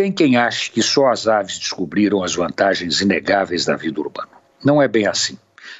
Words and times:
Tem 0.00 0.10
quem 0.10 0.38
ache 0.38 0.70
que 0.70 0.80
só 0.80 1.08
as 1.08 1.28
aves 1.28 1.58
descobriram 1.58 2.24
as 2.24 2.34
vantagens 2.34 3.02
inegáveis 3.02 3.66
da 3.66 3.76
vida 3.76 4.00
urbana. 4.00 4.30
Não 4.64 4.80
é 4.80 4.88
bem 4.88 5.06
assim. 5.06 5.36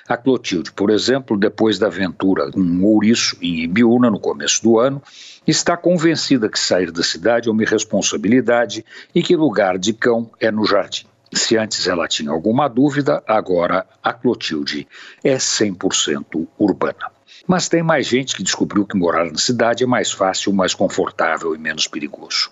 A 0.06 0.14
Clotilde, 0.14 0.72
por 0.72 0.90
exemplo, 0.90 1.38
depois 1.38 1.78
da 1.78 1.86
aventura 1.86 2.50
com 2.50 2.60
um 2.60 2.84
ouriço 2.84 3.38
em 3.40 3.60
Ibiúna 3.60 4.10
no 4.10 4.20
começo 4.20 4.62
do 4.62 4.78
ano, 4.78 5.02
está 5.46 5.74
convencida 5.74 6.50
que 6.50 6.58
sair 6.58 6.92
da 6.92 7.02
cidade 7.02 7.48
é 7.48 7.50
uma 7.50 7.62
irresponsabilidade 7.62 8.84
e 9.14 9.22
que 9.22 9.34
lugar 9.34 9.78
de 9.78 9.94
cão 9.94 10.30
é 10.38 10.50
no 10.50 10.66
jardim. 10.66 11.06
Se 11.32 11.56
antes 11.56 11.86
ela 11.86 12.06
tinha 12.06 12.30
alguma 12.30 12.68
dúvida, 12.68 13.22
agora 13.26 13.86
a 14.02 14.12
Clotilde 14.12 14.86
é 15.24 15.36
100% 15.36 16.46
urbana. 16.58 17.10
Mas 17.46 17.70
tem 17.70 17.82
mais 17.82 18.06
gente 18.06 18.36
que 18.36 18.42
descobriu 18.42 18.84
que 18.84 18.98
morar 18.98 19.32
na 19.32 19.38
cidade 19.38 19.82
é 19.82 19.86
mais 19.86 20.12
fácil, 20.12 20.52
mais 20.52 20.74
confortável 20.74 21.54
e 21.54 21.58
menos 21.58 21.86
perigoso. 21.86 22.50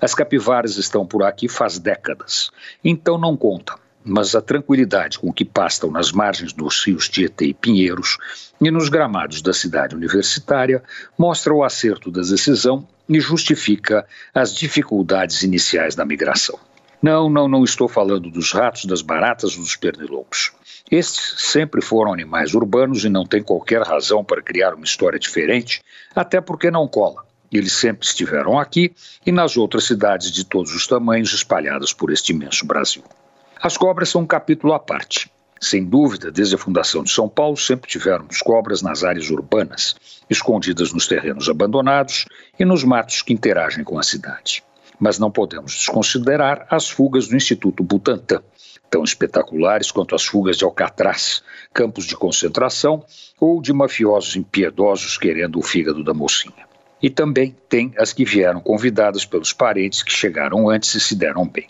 As 0.00 0.14
capivaras 0.14 0.76
estão 0.76 1.06
por 1.06 1.22
aqui 1.22 1.48
faz 1.48 1.78
décadas, 1.78 2.50
então 2.84 3.18
não 3.18 3.36
conta. 3.36 3.74
Mas 4.04 4.34
a 4.34 4.40
tranquilidade 4.40 5.18
com 5.18 5.32
que 5.32 5.44
pastam 5.44 5.90
nas 5.90 6.12
margens 6.12 6.52
dos 6.52 6.84
rios 6.84 7.08
Tietê 7.08 7.46
e 7.46 7.54
Pinheiros 7.54 8.16
e 8.60 8.70
nos 8.70 8.88
gramados 8.88 9.42
da 9.42 9.52
cidade 9.52 9.94
universitária 9.94 10.82
mostra 11.18 11.52
o 11.52 11.64
acerto 11.64 12.10
da 12.10 12.22
decisão 12.22 12.86
e 13.08 13.20
justifica 13.20 14.06
as 14.34 14.54
dificuldades 14.54 15.42
iniciais 15.42 15.94
da 15.94 16.04
migração. 16.04 16.58
Não, 17.02 17.30
não, 17.30 17.46
não 17.46 17.64
estou 17.64 17.88
falando 17.88 18.30
dos 18.30 18.52
ratos, 18.52 18.84
das 18.84 19.02
baratas 19.02 19.56
ou 19.56 19.62
dos 19.62 19.76
pernilongos. 19.76 20.52
Estes 20.90 21.34
sempre 21.38 21.82
foram 21.82 22.12
animais 22.12 22.54
urbanos 22.54 23.04
e 23.04 23.08
não 23.08 23.24
tem 23.24 23.42
qualquer 23.42 23.82
razão 23.82 24.24
para 24.24 24.42
criar 24.42 24.74
uma 24.74 24.84
história 24.84 25.18
diferente, 25.18 25.82
até 26.14 26.40
porque 26.40 26.70
não 26.70 26.88
cola. 26.88 27.27
Eles 27.50 27.72
sempre 27.72 28.06
estiveram 28.06 28.58
aqui 28.58 28.92
e 29.24 29.32
nas 29.32 29.56
outras 29.56 29.84
cidades 29.84 30.30
de 30.30 30.44
todos 30.44 30.74
os 30.74 30.86
tamanhos 30.86 31.32
espalhadas 31.32 31.92
por 31.92 32.12
este 32.12 32.32
imenso 32.32 32.66
Brasil. 32.66 33.02
As 33.60 33.76
cobras 33.76 34.10
são 34.10 34.22
um 34.22 34.26
capítulo 34.26 34.72
à 34.72 34.78
parte. 34.78 35.30
Sem 35.60 35.84
dúvida, 35.84 36.30
desde 36.30 36.54
a 36.54 36.58
fundação 36.58 37.02
de 37.02 37.10
São 37.10 37.28
Paulo, 37.28 37.56
sempre 37.56 37.90
tivemos 37.90 38.40
cobras 38.40 38.80
nas 38.80 39.02
áreas 39.02 39.28
urbanas, 39.30 39.96
escondidas 40.30 40.92
nos 40.92 41.08
terrenos 41.08 41.48
abandonados 41.48 42.26
e 42.58 42.64
nos 42.64 42.84
matos 42.84 43.22
que 43.22 43.32
interagem 43.32 43.82
com 43.82 43.98
a 43.98 44.02
cidade. 44.02 44.62
Mas 45.00 45.18
não 45.18 45.30
podemos 45.30 45.72
desconsiderar 45.72 46.66
as 46.70 46.88
fugas 46.88 47.26
do 47.26 47.36
Instituto 47.36 47.82
Butantan, 47.82 48.42
tão 48.88 49.02
espetaculares 49.02 49.90
quanto 49.90 50.14
as 50.14 50.24
fugas 50.24 50.56
de 50.56 50.64
Alcatraz, 50.64 51.42
campos 51.74 52.04
de 52.04 52.16
concentração 52.16 53.04
ou 53.40 53.60
de 53.60 53.72
mafiosos 53.72 54.36
impiedosos 54.36 55.18
querendo 55.18 55.58
o 55.58 55.62
fígado 55.62 56.04
da 56.04 56.14
mocinha. 56.14 56.67
E 57.02 57.08
também 57.08 57.56
tem 57.68 57.92
as 57.96 58.12
que 58.12 58.24
vieram 58.24 58.60
convidadas 58.60 59.24
pelos 59.24 59.52
parentes 59.52 60.02
que 60.02 60.12
chegaram 60.12 60.68
antes 60.68 60.94
e 60.94 61.00
se 61.00 61.14
deram 61.14 61.46
bem. 61.46 61.68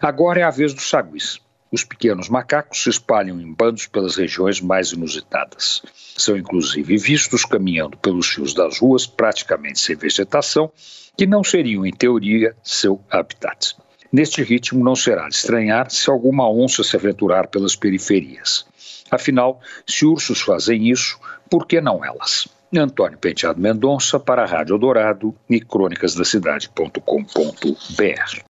Agora 0.00 0.40
é 0.40 0.42
a 0.42 0.50
vez 0.50 0.72
dos 0.72 0.88
saguis. 0.88 1.40
Os 1.72 1.84
pequenos 1.84 2.28
macacos 2.28 2.82
se 2.82 2.90
espalham 2.90 3.40
em 3.40 3.52
bandos 3.52 3.86
pelas 3.86 4.16
regiões 4.16 4.60
mais 4.60 4.90
inusitadas. 4.90 5.82
São 6.16 6.36
inclusive 6.36 6.96
vistos 6.96 7.44
caminhando 7.44 7.96
pelos 7.96 8.28
fios 8.28 8.52
das 8.52 8.80
ruas, 8.80 9.06
praticamente 9.06 9.78
sem 9.78 9.94
vegetação, 9.94 10.72
que 11.16 11.26
não 11.26 11.44
seriam, 11.44 11.86
em 11.86 11.92
teoria, 11.92 12.56
seu 12.62 13.00
habitat. 13.08 13.76
Neste 14.12 14.42
ritmo, 14.42 14.82
não 14.82 14.96
será 14.96 15.28
de 15.28 15.36
estranhar 15.36 15.90
se 15.90 16.10
alguma 16.10 16.50
onça 16.50 16.82
se 16.82 16.96
aventurar 16.96 17.46
pelas 17.46 17.76
periferias. 17.76 18.66
Afinal, 19.08 19.60
se 19.86 20.04
ursos 20.04 20.40
fazem 20.40 20.90
isso, 20.90 21.20
por 21.48 21.66
que 21.66 21.80
não 21.80 22.04
elas? 22.04 22.48
Antônio 22.78 23.18
Penteado 23.18 23.60
Mendonça 23.60 24.20
para 24.20 24.44
a 24.44 24.46
Rádio 24.46 24.78
Dourado 24.78 25.34
e 25.48 25.60
crônicasdacidade.com.br. 25.60 28.44